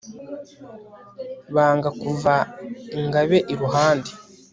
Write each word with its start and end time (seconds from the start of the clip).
banga 1.53 1.89
kumva 1.99 2.35
ingabe 2.99 3.37
iruhande 3.53 4.11